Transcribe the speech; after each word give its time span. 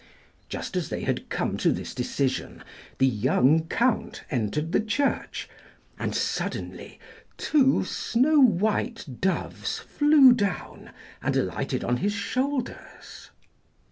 Just 0.49 0.75
as 0.75 0.89
they 0.89 1.01
had 1.01 1.29
come 1.29 1.57
to 1.57 1.71
this 1.71 1.93
decision, 1.93 2.63
the 2.97 3.05
young 3.05 3.67
Count 3.67 4.23
entered 4.31 4.71
the 4.71 4.79
church, 4.79 5.47
and 5.99 6.15
suddenly 6.15 6.99
two 7.37 7.85
snow 7.85 8.39
white 8.43 9.05
doves 9.21 9.77
flew 9.77 10.33
down 10.33 10.89
and 11.21 11.35
alighted 11.35 11.83
on 11.83 11.97
his 11.97 12.13
shoulders. 12.13 13.29